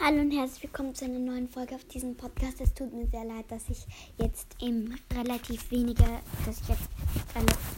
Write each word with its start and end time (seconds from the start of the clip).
Hallo 0.00 0.20
und 0.20 0.32
herzlich 0.32 0.64
willkommen 0.64 0.94
zu 0.94 1.04
einer 1.04 1.18
neuen 1.18 1.48
Folge 1.48 1.74
auf 1.76 1.84
diesem 1.84 2.16
Podcast. 2.16 2.60
Es 2.60 2.72
tut 2.74 2.92
mir 2.92 3.06
sehr 3.06 3.24
leid, 3.24 3.44
dass 3.50 3.68
ich 3.68 3.86
jetzt 4.16 4.56
im 4.60 4.98
relativ 5.14 5.70
wenige, 5.70 6.02
dass 6.44 6.60
ich 6.60 6.68
jetzt 6.68 6.88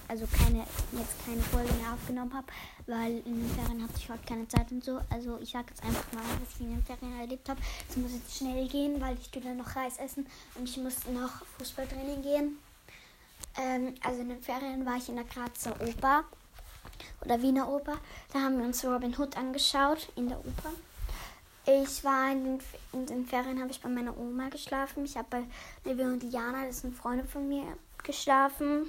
also 0.08 0.24
keine 0.26 0.60
jetzt 0.92 1.26
keine 1.26 1.42
Folge 1.42 1.72
mehr 1.74 1.92
aufgenommen 1.92 2.32
habe, 2.32 2.46
weil 2.86 3.18
in 3.26 3.40
den 3.40 3.50
Ferien 3.50 3.82
hatte 3.82 3.94
ich 3.96 4.08
heute 4.08 4.24
keine 4.26 4.48
Zeit 4.48 4.70
und 4.70 4.82
so. 4.82 5.00
Also 5.10 5.38
ich 5.42 5.50
sage 5.50 5.66
jetzt 5.70 5.82
einfach 5.82 6.12
mal, 6.12 6.22
was 6.40 6.54
ich 6.54 6.60
in 6.60 6.70
den 6.70 6.84
Ferien 6.84 7.20
erlebt 7.20 7.48
habe. 7.48 7.60
Es 7.90 7.96
muss 7.96 8.12
jetzt 8.12 8.36
schnell 8.36 8.68
gehen, 8.68 9.00
weil 9.00 9.18
ich 9.20 9.30
dann 9.30 9.56
noch 9.56 9.76
Reis 9.76 9.98
essen 9.98 10.26
und 10.54 10.68
ich 10.68 10.76
muss 10.78 11.06
noch 11.12 11.44
Fußballtraining 11.58 12.22
gehen. 12.22 12.58
Ähm, 13.60 13.94
also 14.02 14.20
in 14.20 14.28
den 14.30 14.40
Ferien 14.40 14.86
war 14.86 14.96
ich 14.96 15.08
in 15.08 15.16
der 15.16 15.24
Grazer 15.24 15.74
Oper 15.80 16.24
oder 17.22 17.42
Wiener 17.42 17.68
Oper. 17.68 17.98
Da 18.32 18.40
haben 18.40 18.56
wir 18.56 18.64
uns 18.64 18.84
Robin 18.84 19.14
Hood 19.18 19.36
angeschaut 19.36 20.08
in 20.16 20.28
der 20.28 20.38
Oper. 20.38 20.70
Ich 21.66 22.04
war 22.04 22.30
in 22.30 22.44
den, 22.44 22.60
in 22.92 23.06
den 23.06 23.26
Ferien, 23.26 23.58
habe 23.58 23.70
ich 23.70 23.80
bei 23.80 23.88
meiner 23.88 24.16
Oma 24.18 24.50
geschlafen. 24.50 25.04
Ich 25.06 25.16
habe 25.16 25.28
bei 25.30 25.44
Livia 25.84 26.06
und 26.08 26.22
Diana, 26.22 26.66
das 26.66 26.80
sind 26.80 26.94
Freunde 26.94 27.24
von 27.24 27.48
mir, 27.48 27.64
geschlafen. 28.02 28.86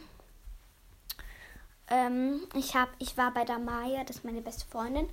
Ähm, 1.87 2.41
ich, 2.53 2.75
hab, 2.75 2.89
ich 2.99 3.15
war 3.15 3.33
bei 3.33 3.45
der 3.45 3.59
Maya, 3.59 4.03
das 4.03 4.17
ist 4.17 4.25
meine 4.25 4.41
beste 4.41 4.65
Freundin. 4.65 5.07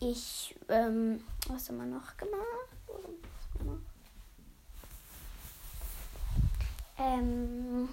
Ich, 0.00 0.54
ähm, 0.68 1.22
was 1.48 1.68
haben 1.68 1.76
wir 1.76 1.86
noch 1.86 2.16
gemacht? 2.16 2.42
Ähm, 6.98 7.90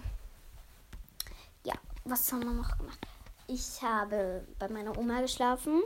ja, 1.65 1.73
was 2.05 2.31
haben 2.31 2.43
wir 2.43 2.53
noch 2.53 2.77
gemacht? 2.77 2.99
Ich 3.47 3.81
habe 3.81 4.47
bei 4.59 4.69
meiner 4.69 4.97
Oma 4.97 5.19
geschlafen 5.21 5.81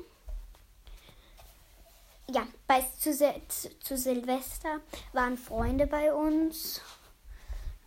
bei, 2.73 2.81
zu, 2.99 3.15
zu, 3.47 3.79
zu, 3.79 3.97
Silvester 3.97 4.79
waren 5.11 5.38
Freunde 5.38 5.85
bei 5.85 6.11
uns. 6.11 6.81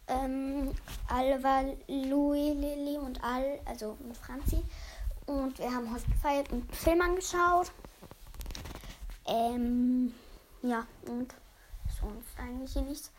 Ähm, 0.07 0.73
Alva, 1.09 1.63
Louis, 1.89 2.55
Lilly 2.55 2.97
und 2.97 3.23
Al, 3.25 3.59
also 3.65 3.97
und 3.99 4.17
Franzi. 4.17 4.63
Und 5.27 5.59
wir 5.59 5.73
haben 5.73 5.93
heute 5.93 6.07
gefeiert 6.07 6.53
und 6.53 6.73
Film 6.77 7.01
angeschaut. 7.01 7.73
Ähm, 9.27 10.15
ja, 10.63 10.87
und 11.09 11.35
sonst 12.01 12.29
eigentlich 12.39 12.77
nichts. 12.77 13.11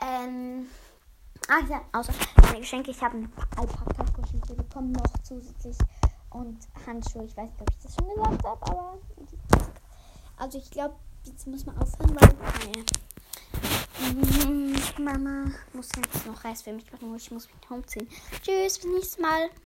Ähm, 0.00 0.68
ach 1.48 1.68
ja, 1.68 1.82
außer 1.92 2.12
meine 2.42 2.60
Geschenke. 2.60 2.92
Ich 2.92 3.02
habe 3.02 3.16
ein 3.16 3.32
Alpaka-Geschenke 3.56 4.54
bekommen, 4.54 4.92
noch 4.92 5.22
zusätzlich. 5.24 5.78
Und 6.30 6.58
Handschuhe. 6.86 7.24
Ich 7.24 7.36
weiß 7.36 7.50
nicht, 7.50 7.60
ob 7.60 7.70
ich 7.70 7.78
das 7.82 7.94
schon 7.96 8.08
gesagt 8.08 8.44
habe, 8.44 8.70
aber 8.70 8.98
also 10.36 10.58
ich 10.58 10.70
glaube, 10.70 10.96
jetzt 11.24 11.46
muss 11.46 11.66
man 11.66 11.76
aufhören, 11.78 12.14
weil 12.14 12.84
meine 14.98 15.18
Mama 15.18 15.50
muss 15.72 15.88
jetzt 15.96 16.26
noch 16.26 16.44
Reis 16.44 16.62
für 16.62 16.72
mich 16.72 16.90
machen. 16.92 17.14
Ich 17.16 17.30
muss 17.30 17.48
mich 17.48 17.70
umziehen. 17.70 18.08
Tschüss, 18.42 18.78
bis 18.78 18.84
nächstes 18.84 19.18
Mal. 19.18 19.48